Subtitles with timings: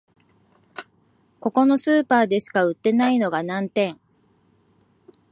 [1.39, 3.99] ここのスーパーでしか売ってないのが難点